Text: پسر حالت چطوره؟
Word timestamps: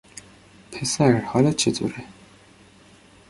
پسر 0.71 1.21
حالت 1.25 1.55
چطوره؟ 1.55 2.03